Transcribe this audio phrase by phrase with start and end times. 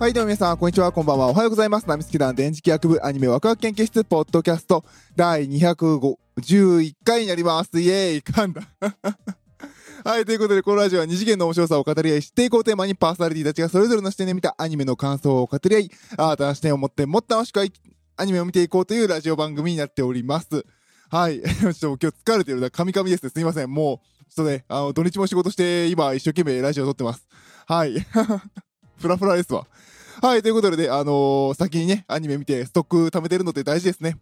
[0.00, 1.28] はい、どうも皆さん、こんにちは、こんばんは。
[1.28, 1.88] おはようございます。
[1.88, 4.84] ナミスケ団電磁気学部アニメワクワク研究室ポッドキャスト
[5.14, 7.80] 第251回になります。
[7.80, 8.62] イエーイ噛んだ。
[10.04, 17.60] はい、ということで、このラジオは二次元の面白さを語り合い、知っていこうテーマにパーソナリティたちがそれぞれの視点で見たアニメの感想を語り合い、新たな視点を持ってもっと楽しく
[18.16, 20.66] アニメを見ていこうというラジオ番組になっております。
[21.08, 21.40] はい。
[21.46, 22.68] ちょっと今日疲れてるな。
[22.68, 23.30] カミカミですね。
[23.30, 23.70] すいません。
[23.70, 27.28] もう、ちょっとね、あの、土日も仕事して、今一生懸命ラジオ撮ってます。
[27.68, 27.94] はい。
[29.04, 29.66] フラフラですわ。
[30.22, 34.16] はい、ということでね、あのー先にね、アニメ見てストック貯めてるのって大事ですね。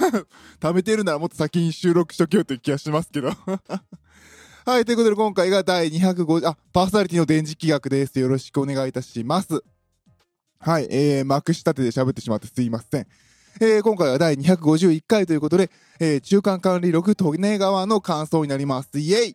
[0.58, 3.30] 貯めてるならもっと先に収録しとけよという気がしますけど。
[4.64, 8.18] はい、ということで今回が第250、あ、パーソナリティの電磁気学です。
[8.18, 9.62] よろしくお願いいたします。
[10.58, 13.06] はい、えー、まくし立てで喋ってしまってすいません。
[13.60, 18.98] えー、今回は第251回ということで、えー、中間管理録利根川の感想になります。
[18.98, 19.34] イェイ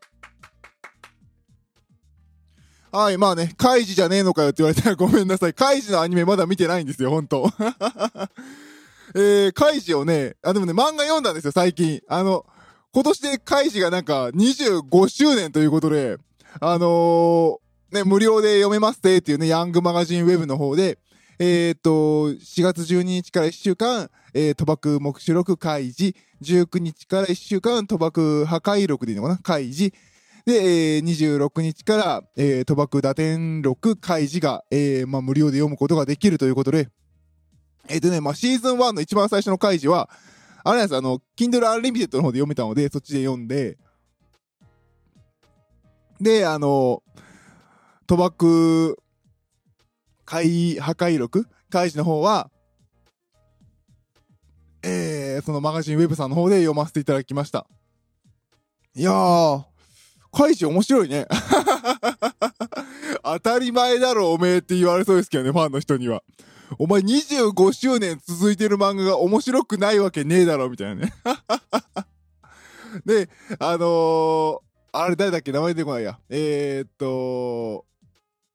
[2.92, 5.54] はい、まあね、カイジじゃねえのかよって言われたら ごめんなさい。
[5.54, 7.52] カイジのアニメまだ見てないんですよ、ほんと。
[9.14, 12.02] えー、カイジをね、あ、でもね、漫画読んだんですよ、最近。
[12.08, 12.46] あの、
[12.94, 16.18] 今年でカイジがなんか25周年ということで、
[16.60, 20.98] あのー、ね、無料で読めますってっていうね、ヤングマガジンウェブの方で、
[21.40, 29.38] えっ、と、4月12日から1週間、えー、賭博目視録開示、19日から1週間、賭博破壊録でいいのかな？
[29.38, 29.94] 開示、
[30.48, 36.88] で、えー、26日から、えー、賭博打点録開示が、えー、まあ、無料で読むことができるということで、
[37.90, 40.10] えっ、とね、まあ、シーズン1の一番最初の開示は、
[40.64, 43.78] あれなんですあの、Kindle Unlimited の方で読めたので、そっちで読んで、
[46.22, 47.04] で、あの、
[48.08, 48.98] 賭博、
[50.24, 52.50] 開、破壊録開示の方は、
[54.82, 57.68] えー、そのマガジンウェブさんの方で読ませていただきました。
[58.96, 59.77] いやー、
[60.32, 61.28] 開示面白いね。
[63.24, 66.24] 当たり前だろ、おめえって言われそうですけどね、ファンの人には。
[66.78, 71.14] お前25周年続いてる漫画が面白くないわけねえだろ、みたいなね。
[73.06, 73.30] で、
[73.60, 74.60] あのー、
[74.92, 76.20] あれ誰だっけ名前出てこないや。
[76.30, 77.86] えー、っと、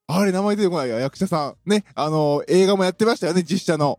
[0.07, 1.71] あれ名前出てこないや、役者さん。
[1.71, 3.99] ね、あのー、映画もやってましたよね、実写の。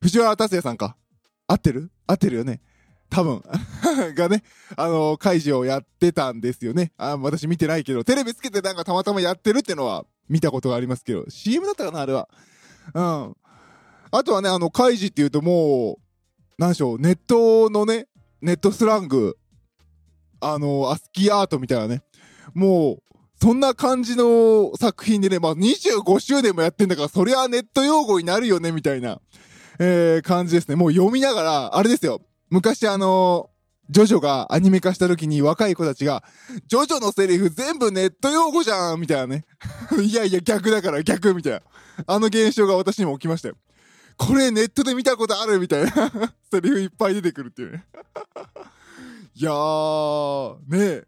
[0.00, 0.96] 藤原達也さんか。
[1.46, 1.90] 合ってる？
[2.06, 2.60] 合ってるよね。
[3.10, 3.42] 多分。
[4.14, 4.42] がね、
[4.76, 6.92] あのー、開示をやってたんですよね。
[6.96, 12.28] あ私見てないけど、テレビつけてなんかたまたまやってるってのは見たことがありますけど、CM だったかな、あれは。
[12.94, 13.36] うん。
[14.10, 15.96] あとはね、あの、開示っていうともう、
[16.58, 18.06] なんでしょう、ネットのね、
[18.40, 19.36] ネットスラング、
[20.40, 22.02] あの、アスキーアートみたいなね、
[22.54, 23.02] もう、
[23.40, 29.20] そんな感じの作品でね、まあ、25周年もやってんだから、そりゃネット用語になるよね、みたいな、
[29.78, 30.76] えー、感じですね。
[30.76, 33.50] もう読みながら、あれですよ、昔あの
[33.90, 36.22] ジョジョがアニメ化した時に若い子たちが、
[36.66, 39.46] ジョジョのセリフ全部ネット用語じゃんみたいなね。
[40.02, 41.62] いやいや逆だから逆みたいな。
[42.06, 43.56] あの現象が私にも起きましたよ。
[44.18, 45.90] これネットで見たことあるみたいな。
[46.52, 47.86] セリフいっぱい出てくるっていうね。
[49.34, 51.06] いやー、ねえ。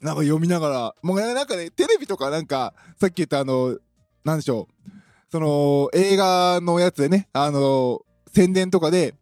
[0.00, 3.78] なんか読みながら、もうなんかね、テレビとかなんか、さっき言ったあの、
[4.24, 4.90] なんでしょう。
[5.30, 8.02] その、映画のやつでね、あの、
[8.34, 9.14] 宣伝とかで、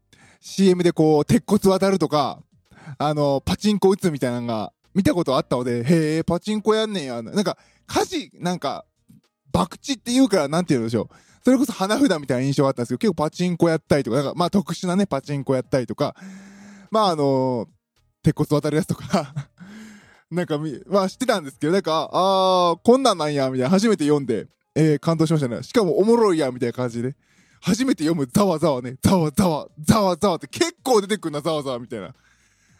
[0.42, 2.42] CM でこう、鉄骨渡るとか、
[2.98, 7.22] あの、パチンコ打つみたいなのが見たことあったので、へえ、パチンコやんねんや。
[7.22, 8.84] なんか、火事、なんか、
[9.52, 11.08] 博打って言うからなんて言うんでしょう。
[11.44, 16.16] それこそ花札みたいな印象があったんですけど、結構パチンコやったりとか、なんかまあ特殊なね、パチンコやったりとか、
[16.90, 17.68] まああの、
[18.22, 19.32] 鉄骨渡るやつとか、
[20.30, 25.62] なんかみ、まあ知ってたんですけど、なんか、あー、こんなんなんや、みたいな、初めて読んで、えー、感動しましたね。
[25.62, 27.14] しかもおもろいや、みたいな感じで。
[27.62, 32.08] 初めて読むざわざわね、ざわざわ、ざわざわって結構出てくるな、ざわざわみたいな。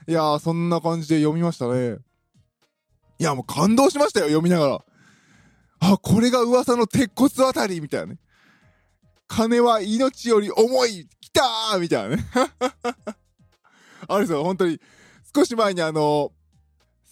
[0.09, 1.99] いやー、そんな感じで読みましたね。
[3.19, 4.85] いや、もう感動しましたよ、読みながら。
[5.79, 8.19] あ、これが噂の鉄骨あたりみたいなね。
[9.29, 12.25] 金は命より重い来たーみたいなね。
[14.09, 14.81] あれですよ、本当に。
[15.35, 16.33] 少し前にあの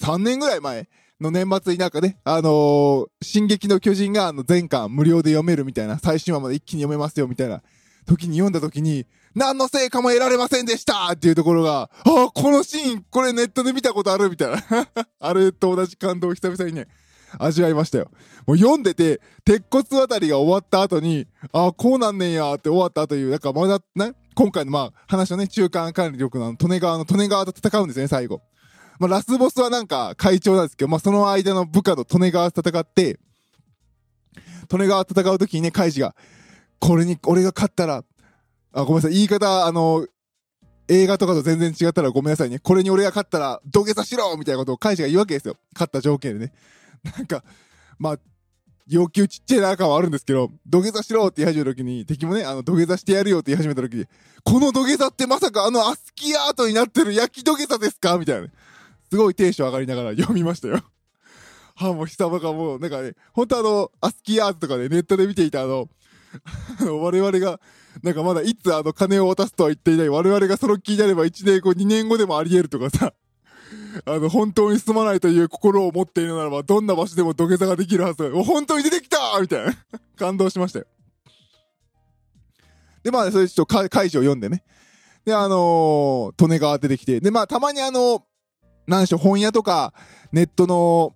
[0.01, 0.89] 3年ぐらい前
[1.21, 7.63] の年末になんかね、あのー、進撃の巨人があの全巻無料で読めるみたいな、最新話まで一気に読めますよみたいな
[8.07, 14.89] 時に読んだ時に、何の成果も得られませんでしたっていうところが、ああこのシーン、これネットで見たことあるみたいな。
[15.21, 16.89] あれと同じ感動を久々にね、
[17.39, 18.11] 味わいましたよ。
[18.47, 28.41] もう読んでて、鉄骨渡りが終わった後に、ああこうなんねんやーって終わったという、なんかまだね、今回のまあ話のね、中間管理力の利根川の利根川と戦うんですね、最後。
[29.01, 33.19] まあラスボスはなんか会長なんですけど、まあその間の部下の利根川と戦って、
[34.71, 36.15] 利根川と戦う時にね、カイジが、
[36.79, 38.05] これに、俺が勝ったら、
[38.73, 40.07] あ、ごめんなさい、言い方、あの、
[40.89, 42.59] 映画とかと全然違ったらごめんなさいね。
[42.59, 45.55] これに俺が勝ったら土下座しろみたいなことをカイジが言うわけですよ。
[45.73, 46.53] 勝った条件でね。
[47.17, 47.45] なんか、
[47.99, 48.19] まあ、
[48.89, 54.07] 要求ちっちゃいな感はあるんですけど、土下座しろって言い始めた時に、敵もね、あの、土下座してやるよって言い始めた時に、
[54.43, 58.19] この土下座ってまさかあのアスキーアートになってる焼き土下座ですか?
[58.19, 58.49] みたいな、
[59.11, 60.75] すごいテンション上がりながら読みましたよ。
[60.75, 60.83] は
[61.91, 65.89] あ、もう久々もう、なんかね、本当あの、アスキーアートとかね、ネットで見ていたあの、
[67.03, 67.61] 我々が、
[68.05, 73.15] なんかまだいつあの金を渡すとは言っていない我々がその気になれば1年後、2年後でもあり得るとかさ、
[74.07, 78.23] あの、本当に進まないという心を持っているならば、どんな場所でも土下座ができるはず。
[78.29, 79.75] もう本当に出てきたみたいな。
[80.17, 80.87] 感動しましたよ。
[83.03, 84.63] で、まあ、それちょっと解除を読んでね。
[85.25, 87.21] で、あのー、利根川出てきて。
[87.21, 88.25] で、まあ、たまにあの、
[88.91, 89.95] なんでしょう、本屋とか、
[90.33, 91.15] ネットの、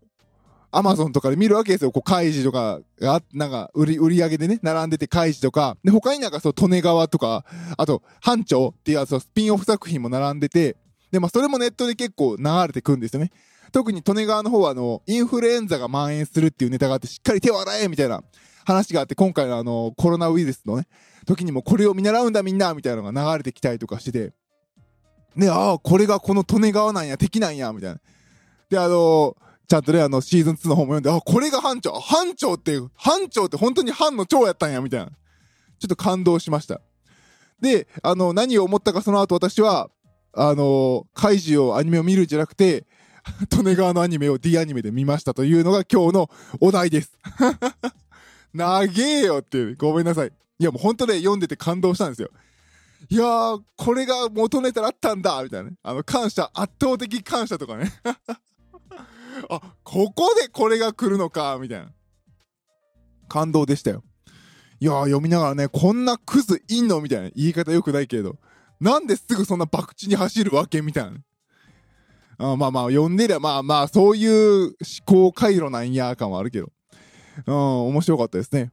[0.71, 1.93] アマゾンとかで見るわけですよ。
[1.93, 5.77] こう、開示とかが、なんか、売り、売り上げでね、並んでて開示とか。
[5.85, 7.45] で、他になんかそう、利根川とか、
[7.77, 10.77] あと、班長っていうやつ、スピンオフ作品も並んでて、
[11.13, 13.31] で、まあ、それもネットで結構流れてくんですよね。
[13.71, 18.23] 特に利根川の方は、あの、インフルエンザが蔓延するっていうネタがあって、しっかり手を洗えみたいな
[18.65, 20.87] 話があって、今回のあの、コロナウイルスのね、
[21.25, 24.33] 時にもこれを見習うんだみんなみたいなのが流れてきたりとかしてて、
[25.37, 28.01] ね、ああ、これがこの利根川なんや、敵なんや、みたいな。
[28.71, 29.37] で、あの
[29.67, 35.07] ちゃんとね、あの、シーズン2の方も読んで、あ、これが班長班長って、班長って本当に班の長やったんや、みたいな。
[35.79, 36.81] ちょっと感動しました。
[37.61, 39.91] で、あの、何を思ったかその後私は、
[40.35, 42.87] あの、カイジをアニメを見るんじゃなくて、
[43.57, 47.19] 利根川のアニメを D アニメで見ましたというのが今日のお題です。
[48.53, 49.77] 長えよっていう。
[49.77, 50.33] ごめんなさい。
[50.59, 52.31] いやもう本当ね、読んでて感動したんですよ。
[53.11, 55.77] いやー、これが元ネタだったんだみたいなね。
[55.83, 57.93] あの、感謝、圧倒的感謝とかね。
[59.51, 61.93] あ、ここでこれが来るのかみたいな。
[63.29, 64.03] 感動でしたよ。
[64.81, 67.01] いやー、読みながらね、こんなクズいんの？
[67.01, 67.31] みたいな。
[67.35, 68.39] 言い方良くないけど。
[68.81, 70.83] なんですぐそんな博打に走るわけ？
[70.83, 71.19] みたいな。
[72.39, 74.75] あまあまあ、読んでりゃ、まあまあ、そういう思
[75.05, 76.73] 考回路なんや感はあるけど。
[77.47, 78.73] うん、面白かったですね。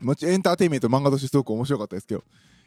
[0.00, 2.24] もちエンターテインメント漫画としてすごく面白かったですけど。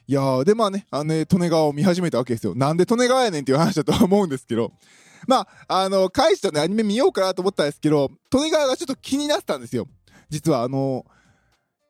[0.10, 2.56] いや、でまあね、あのね、利根川を見始めたわけですよ。
[2.56, 4.74] なんで利根川やねんっていう話だとは思うんですけど。
[5.28, 9.88] まあ、あの、返したね、アニメ見ようかなと思ったんですけど、利根川がちょっと気になってたんですよ。
[10.28, 11.06] 実はあの、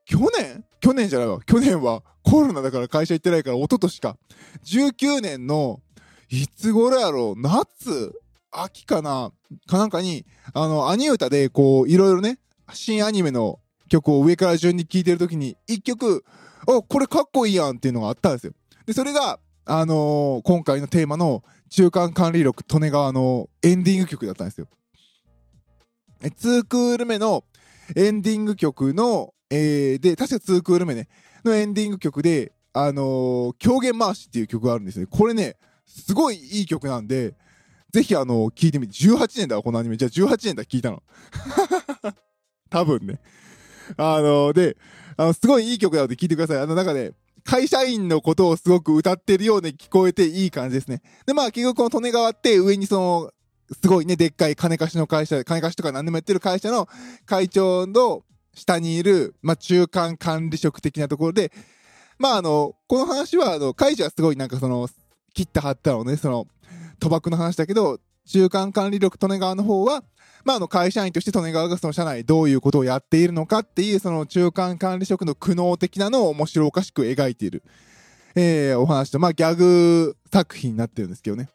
[0.03, 0.65] 去年？
[0.81, 1.39] 去年じゃないわ。
[1.45, 4.17] 去年はコロナだから会社行ってないから、一昨年か。
[4.65, 5.79] 19年の、
[6.29, 7.41] いつ頃やろう？
[7.41, 8.19] 夏
[8.51, 9.31] 秋かな？
[9.65, 12.37] かなんかに、あの、アニ歌で、こう、いろいろね、
[12.73, 16.25] 新アニメの曲を上から順に聴いてるときに、一曲、
[16.67, 18.53] あ、これかっこいいやんっていうのがあったんですよ。
[18.85, 24.67] で、それが、あのー、今回のテーマの中間管理力利根川のエンディング曲だったんですよ。
[26.21, 27.43] 2クール目の
[27.95, 31.07] エンディング曲の、えー、で、確か2クール目ね、
[31.45, 35.05] のエンディング曲で、あのー、狂言回しっていう曲があるんですね。
[35.05, 35.55] これね、
[35.85, 37.35] すごいいい曲なんで、
[37.91, 38.93] ぜひあの、聞いてみて。
[38.93, 39.97] 18年だわ、このアニメ。
[39.97, 41.01] じゃあ18年だ、聞いたの。
[42.69, 43.19] 多分ね。
[43.97, 44.77] あのー、で、
[45.19, 46.61] あの、すごいいい曲なので聞いてください。
[46.61, 47.13] あの、中で、
[47.43, 51.01] 会社員のことをすごく歌ってるように聞こえていい感じですね。
[51.25, 53.31] で、まあ、結局この利根川って上にその、
[53.69, 56.87] すごいね、でっかい金貸しの会社、金貸しとか何でもやってる会社の
[57.25, 58.23] 会長の
[58.53, 61.51] 下にいる、まあ、中間管理職的なところで、
[62.17, 64.87] まあ、あの、この話は、あの、会社はすごいなんかその、
[65.33, 66.47] 切った貼ったのね、その、
[67.01, 70.03] 賭博の話だけど、中間管理力利根川の方は、
[70.45, 77.63] まあ、あの、会社員として利根川がその社内どういうことをやっているのかっていう、その中間管理職の苦悩的なのを面白おかしく描いている、
[78.35, 81.49] えー、お話と、まあ、ギャグ作品になってるんですけどね。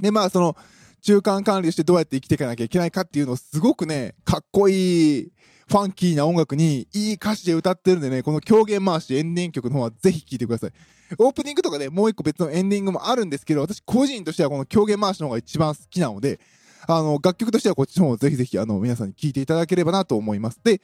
[0.00, 0.56] で、まあ、その、
[1.02, 5.32] 中間管理としてどうやって生きていかなきゃいけないかっていうのをすごくね、かっこいい、
[5.68, 10.72] ファンキーな音楽にいい歌詞で歌ってるんでね、この狂言回しエンディング曲の方はぜひ聴いてください。
[11.18, 16.40] オープニングとかでもう一個別のエンディングもあるんですけど、私個人としてはこの狂言回しの方が一番好きなので、
[16.86, 20.60] あの、楽曲としてはこっちの方をぜひぜひあの、皆さんに聴いていただければなと思います。
[20.62, 20.80] で、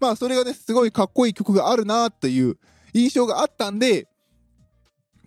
[0.00, 2.56] まあそれがね、すごいかっこいい曲があるなっていう
[2.92, 4.06] 印象があったんで、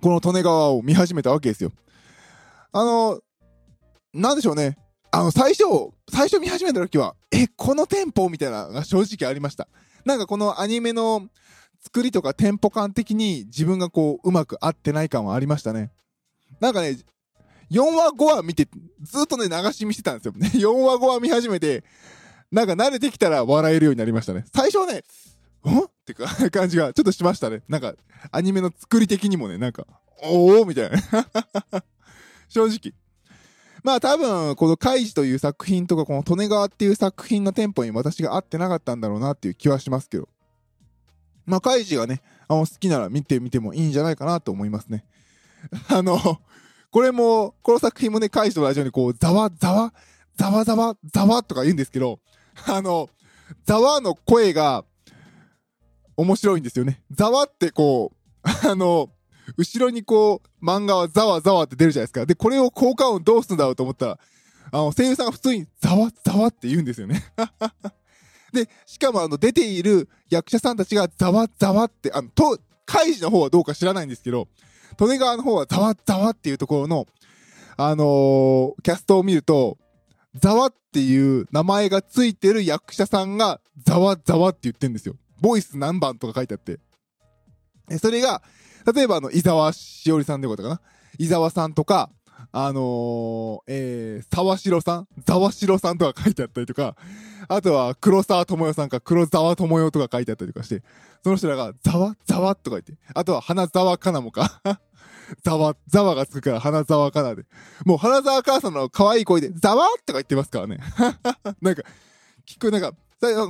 [0.02, 1.72] この利根川を見始めたわけですよ。
[2.72, 3.20] あの、
[4.14, 4.78] なんでしょうね。
[5.12, 5.64] あの、最初、
[6.12, 9.68] 最初見始めた時は、え、このテンポみたいなのが正直ありました。
[10.06, 11.30] なんかこのアニメの
[11.84, 15.92] 作りとかテンポ感的に自分がこう、うまく合ってない感はありましたね。
[16.60, 16.98] なんかね、
[17.72, 18.68] 4話5話見て、
[19.02, 20.34] ずっとね、流し見してたんですよ。
[20.34, 21.84] ね、 4話5話見始めて、
[22.52, 24.46] なんか慣れてきたら笑えるようになりましたね。
[24.54, 25.04] 最初はね、
[25.66, 25.80] ん？
[25.80, 27.64] ってか感じがちょっとしましたね。
[27.68, 27.96] なんか、
[28.32, 29.86] アニメの作り的にもね、なんか、
[30.22, 30.98] おおみたいな。
[32.48, 32.94] 正直。
[33.84, 40.30] まあ多分、このカイジという作品とか、この利根川っていう作品のテンポに私が合ってなかったんだろうなっていう気はしますけど。
[41.46, 45.06] まあカイジがね、あの好きなら見てみてもいいんじゃないかなと思いますね。
[45.90, 46.20] あの、
[46.92, 49.94] これも、この作品もね、カイジと同じようにこう、ざわざわ、
[50.36, 52.20] ざわざわ、ざわとか言うんですけど、
[52.68, 53.10] あの、
[53.66, 54.86] ざわの声が
[56.16, 57.02] 面白いんですよね。
[57.12, 59.10] ざわってこう、あの、
[59.58, 62.26] 後ろにこう、漫画はざわざわって出るじゃないですか。
[62.26, 64.20] で、これを効果音どうするんだろうと思ったら、
[64.72, 67.24] あの、声優さんが普通にざわざわって言うんですよね。
[68.54, 74.48] で、しかもあの、出ている役者さんたちがざわざわって、あの、と、カイジの方はどうか知らないんですけど、
[75.00, 77.08] 利根川の方はざわざわっていうところの、
[77.78, 79.78] あのー、キャストを見ると、
[80.36, 85.16] ざわっていう名前がついてる役者さんが、ざわざわって言ってるんですよ。
[85.42, 86.80] ボイス何番とか書いてあって。
[88.00, 88.44] それが、
[88.94, 90.82] 例えばあの、伊沢しおりさんでことかな。
[91.18, 92.10] 伊沢さんとか、
[92.52, 95.08] あのー、えー、沢城さん？
[95.26, 96.96] 沢城さんとか書いてあったりとか、
[97.48, 100.84] あとは黒沢智代さんか黒沢智代とか書いてあったりとかして、
[101.24, 104.62] その人らが、ざわざわとか言って、あとは花沢かなもか。
[105.44, 107.46] ざわ、ざわがつくから花沢かなで。
[107.86, 110.80] もう花沢母さんの可愛い声で、ざわとか言ってますからね。
[111.62, 111.84] なんか、
[112.46, 112.94] 聞く、なんか、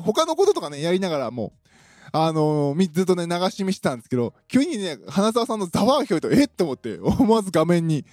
[0.03, 1.69] 他のこととかね、やりながらもう、
[2.15, 6.47] あのー、ずっとね、流し見してたんですけど、急にね、花沢さんのざわが聞こえたえっ？
[6.47, 8.05] て思って、思わず画面に、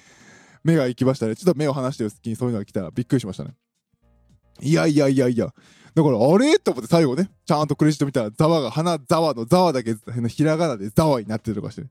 [0.64, 1.37] 目が行きましたね。
[1.37, 3.55] ちょっと目を離してる隙にそういうのが来たらびっくりしましたね。
[4.61, 5.52] いやいやいやいや。
[5.95, 6.59] だから、あれ？
[6.59, 9.97] と思って最後ね、ちゃんとクレジット見たら、ざわが、花ざわのざわだけ、
[10.29, 11.88] ひらがなでざわになってるとかして、ね、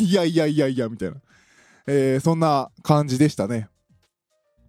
[0.00, 1.16] いやいやいやいや、みたいな。
[1.86, 3.68] えー、そんな感じでしたね。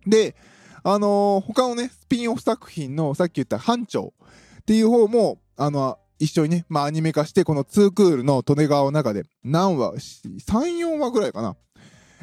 [0.05, 0.35] で、
[0.83, 4.13] あのー、他のね、スピンオフ作品の、さっき言った班長
[4.61, 11.55] っていう方も、あの、一緒にね、まあアニメ化して、このツークールの利根川の中で、何話、3、4話ぐらいかな。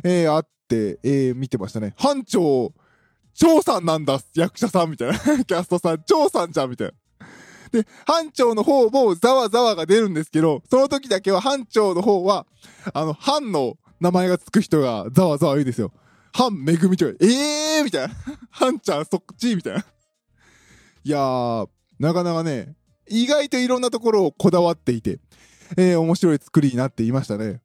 [0.02, 0.46] えー、あっ、
[1.02, 1.94] えー、見てましたね。
[1.96, 2.72] 班長、
[3.34, 5.18] 長さんなんだ、役者さんみたいな。
[5.44, 6.94] キャストさん、長さんじゃんみたいな。
[7.72, 12.46] で、班長の方もざわざわが出るんですけど、その時だけは班長の方は、
[12.92, 15.92] あの、班の名前がつく人がざわざわ言うんですよ。
[16.32, 17.16] 班めぐみちょい。
[17.20, 18.14] えーみたいな。
[18.50, 19.84] 班ちゃんそっちみたいな。
[21.04, 22.76] いやー、なかなかね、
[23.08, 25.18] 意外といろんなところをこだわっていて、
[25.76, 27.60] えー、面白い作りになっていましたね。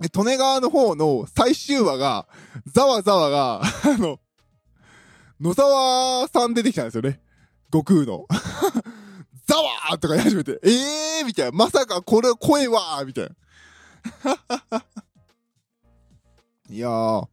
[0.00, 2.28] で、利根川の方の最終話が、
[2.66, 4.20] ざわざわが、 あの、
[5.40, 7.20] 野沢さん出てきたんですよね。
[7.72, 8.26] 悟空の。
[9.46, 11.52] ざわーとか言い始めて、えーみたいな。
[11.52, 13.30] まさかこれ声はみたいな。
[16.68, 17.28] いやー。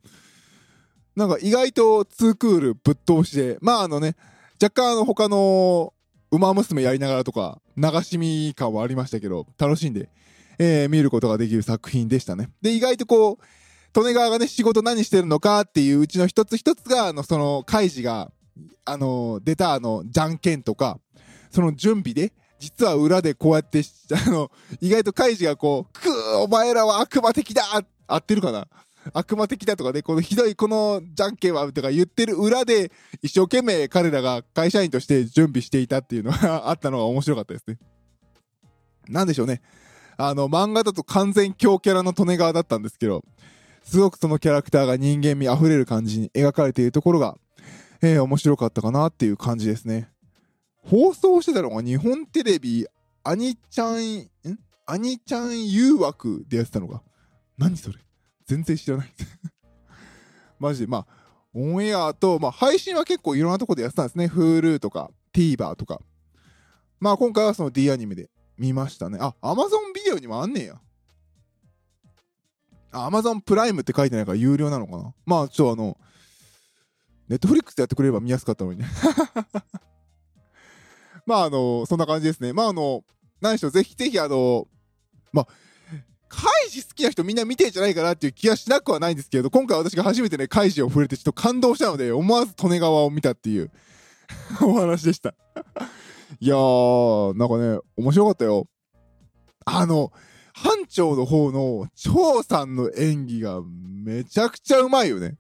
[1.15, 4.15] なんか意外とツークールぶっ通しで、まああのね、
[4.61, 5.93] 若干あの他の
[6.31, 10.09] 馬娘やりながらとか、流し見感はありましたけど、楽しんで
[10.59, 12.49] えー、見ることができる作品でしたね。
[12.61, 18.31] で、意外とこう、利根川がね、仕事何してるのかっていううちの一つ一つが、あの、その、カイジが、
[18.85, 20.99] あの、出たあの、じゃんけんとか、
[21.51, 23.81] その準備で、実は裏でこうやって、
[24.25, 27.63] あの、意外とカイジがこう、くー、お前らは悪魔的だ
[28.07, 28.67] 合ってるかな？
[29.11, 32.91] 悪魔的だとかね、このひどいこのじゃんけんはとか言ってる裏で、
[33.21, 37.77] 一生懸命彼らが会社員として準備していたっていうのがあったのが面白かったですね。
[39.09, 39.61] なんでしょうね。
[40.17, 43.23] あの、漫画だと完全強キャラの利根川だったんですけど、
[43.83, 47.37] すごくそのキャラクターが人間味溢れる感じに描かれているところが、
[48.01, 50.09] えー、面白かったかなっていう感じですね。
[50.77, 52.85] 放送してたのが日本テレビ、
[53.23, 54.29] アニちゃん、ん？
[54.85, 57.01] アニちゃん誘惑でやってたのか。
[57.57, 57.97] 何それ？
[58.45, 59.13] 全然知らない。
[60.59, 61.07] マジで、まあ、
[61.53, 64.25] オンエアと、まあ、配信は結構いろんなとこでやってたんですね。
[64.25, 66.01] Hulu とか、TVer とか。
[66.99, 69.17] まあ、今回はその D アニメで見ましたね。
[69.21, 70.79] あ、アマゾンビデオにもあんねえや。
[72.91, 75.97] あ、アマゾンプライムって書いてないから有料なのかなまあ、ちょっとあの、
[77.27, 78.85] ネットフリックスでやってくれれば見やすかったのにね。
[81.25, 82.53] まあ、あの、そんな感じですね。
[82.53, 83.03] まあ、あの、
[83.41, 84.67] 何しょう、ぜひぜひ、あの、
[85.31, 85.47] まあ、
[86.27, 93.71] カイジ好きな人みんな見てんじゃないかなっていう気がしなくはないんですけど、今回私が初めてね、カイジを触れてちょっと感動したので、思わず利根川を見たっていう
[94.61, 95.35] お話でした
[96.39, 98.67] いやー、なんかね、面白かったよ。
[99.65, 100.11] あの、
[100.53, 105.37] 班長の方の張さんの演技がめちゃくちゃうまいよね。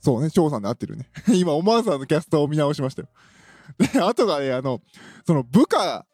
[0.00, 1.08] そうね、張さんで合ってるね。
[1.34, 3.08] 今、思わずあのキャストを見直しましたよ。
[3.92, 4.80] で、あとがね、あの、
[5.26, 6.06] その部下、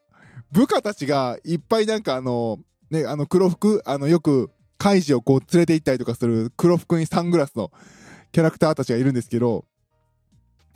[0.51, 2.59] 部下たちがいっぱいなんかあの、
[2.91, 7.71] ね、あの黒服、あの、よく、カイジをこう連れて行ったりとかする黒服にサングラスの
[8.33, 9.65] キャラクターたちがいるんですけど、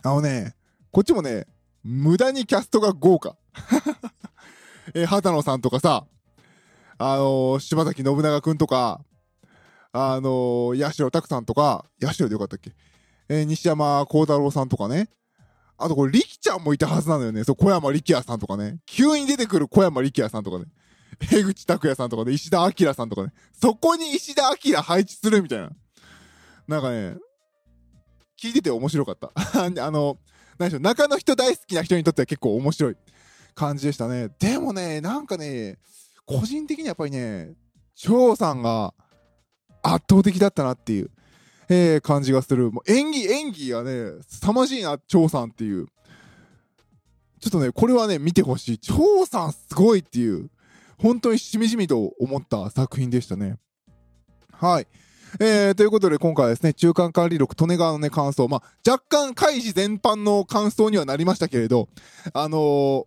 [0.03, 0.55] あのね、
[0.91, 1.45] こっちもね、
[1.83, 3.35] 無駄にキャストが豪華。
[4.93, 6.05] えー、畑野さんとかさ、
[6.97, 9.01] あのー、柴崎信長くんとか、
[9.91, 12.71] あのー、八代拓さんとか、八代でよかったっけ？
[13.29, 15.09] えー、西山幸太郎さんとかね。
[15.77, 17.43] あとこれ、力ちゃんもいたはずなのよね。
[17.43, 18.79] そう、小山力也さんとかね。
[18.85, 20.65] 急に出てくる小山力也さんとかね。
[21.31, 22.33] 江口拓也さんとかね。
[22.33, 23.33] 石田明さんとかね。
[23.53, 25.69] そこに石田明配置するみたいな。
[26.67, 27.15] なんかね、
[28.41, 29.31] 聞いてて面白かった。
[29.63, 30.17] あの、
[30.59, 32.95] 何でしょう、中の人大好きな人にとっては結構面白い
[33.55, 34.29] 感じでしたね。
[34.39, 35.79] でもね、なんかね、
[36.25, 37.53] 個人的にはやっぱりね、
[37.95, 38.93] 張さんが
[39.81, 41.09] 圧倒的だったなっていう、
[41.69, 42.71] えー、感じがする。
[42.71, 45.87] もう演技、演技がね、凄まじいな、張さんっていう。
[47.39, 48.79] ちょっとね、これはね、見てほしい。
[48.79, 50.49] 張さんすごいっていう、
[50.97, 53.55] 本当にしみじみと思った作品でしたね。
[54.51, 54.87] はい。
[55.39, 61.89] えー、ということで今回はですね、中間管理力、利根川のね、感想、まあ、若干開示全般の感想にはなりましたけれど、
[62.33, 63.05] あのー、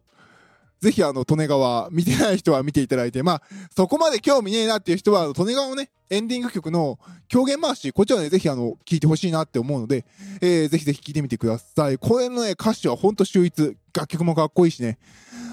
[0.80, 3.42] ぜひあの、利根川、見てない人は見ていただいて、まあ、
[3.74, 6.98] そこまで興味ねえなっていう人は、利根川のね、エンディング曲の
[7.28, 10.04] 狂言回し、こっちらね、ぜひあの、聞いてほしいなって思うので、
[10.40, 11.98] えー、ぜひぜひ聞いてみてください。
[11.98, 13.76] これのね、歌詞はほんと秀逸。
[13.94, 14.98] 楽曲もかっこいいしね、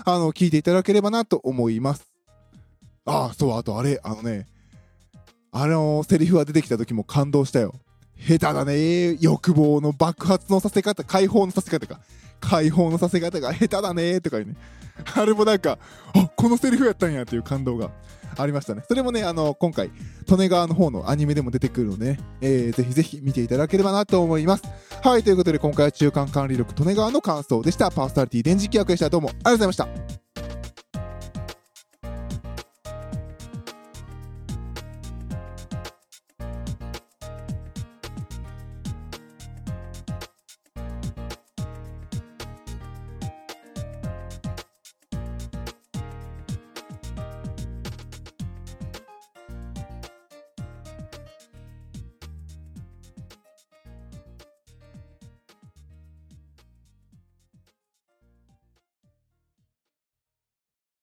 [0.06, 2.10] あの、聞いていただければなと思います。
[3.06, 4.48] ああ、そう、あとあれ、あのね、
[5.52, 7.76] あのセリフが出てきた時も感動したよ。
[8.18, 12.00] 下手だね欲望の爆発のさせ方、解放のさせ方か。
[12.40, 14.56] 解放のさせ方が下手だねとかね。
[15.16, 15.78] あれもなんか、
[16.14, 17.92] あこのセリフやったんやっていう感動が
[18.38, 18.84] ありましたね。
[18.88, 19.92] それもね、あの、今回、
[20.30, 24.64] 利根川の方のアニメでも出てくるので、ね、えー、ぜひぜひ見ていただければなと思います。
[25.02, 27.90] はい、ということで今回は中間管理力利根川の感想でした。
[27.90, 29.10] パーソナリティ電磁気役でした。
[29.10, 30.09] どうもありがとうございました。